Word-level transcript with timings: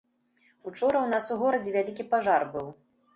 Учора 0.69 0.97
ў 1.01 1.11
нас 1.11 1.25
у 1.35 1.37
горадзе 1.41 1.73
вялікі 1.75 2.07
пажар 2.15 2.47
быў. 2.57 2.67